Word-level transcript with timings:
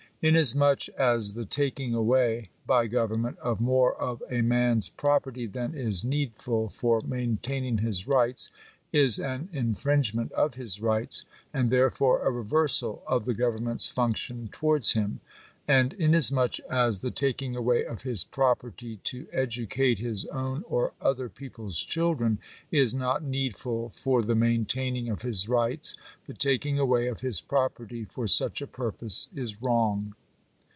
Inasmuch 0.23 0.87
as 0.89 1.33
the 1.33 1.45
taking' 1.45 1.95
away, 1.95 2.51
by 2.67 2.85
government, 2.85 3.39
of 3.39 3.59
more 3.59 3.95
df 3.99 4.19
a 4.29 4.43
man's 4.43 4.87
property 4.87 5.47
than 5.47 5.73
is 5.73 6.03
need 6.05 6.33
ful 6.35 6.69
for 6.69 7.01
maintaining 7.01 7.79
his 7.79 8.07
rights, 8.07 8.51
is 8.93 9.19
an 9.19 9.49
infringement 9.51 10.31
of 10.33 10.53
his 10.53 10.79
rights, 10.79 11.25
and 11.51 11.71
therefore 11.71 12.21
a 12.21 12.29
reversal 12.29 13.01
of 13.07 13.25
the 13.25 13.33
government's 13.33 13.89
function 13.89 14.47
towards 14.51 14.91
him; 14.91 15.21
and 15.67 15.93
inasmuch 15.93 16.59
as 16.61 16.99
the 17.01 17.11
taking 17.11 17.55
away 17.55 17.85
of 17.85 18.01
his 18.01 18.23
property 18.25 18.97
to 19.03 19.25
edu 19.27 19.69
cate 19.69 19.99
his 19.99 20.25
own 20.25 20.63
or 20.67 20.91
other 20.99 21.29
people's 21.29 21.79
children 21.81 22.39
is 22.71 22.95
not 22.95 23.23
needful 23.23 23.87
for 23.89 24.23
the 24.23 24.35
maintaining 24.35 25.07
of 25.07 25.21
his 25.21 25.47
rights; 25.47 25.95
the 26.25 26.33
taking 26.33 26.79
away 26.79 27.07
of 27.07 27.21
his 27.21 27.39
property 27.39 28.03
for 28.03 28.27
such 28.27 28.59
a 28.59 28.67
purpose 28.67 29.29
is 29.35 29.61
wrong. 29.61 30.15